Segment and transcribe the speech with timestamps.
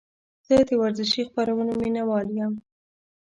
[0.47, 2.53] زه د ورزشي خپرونو مینهوال یم.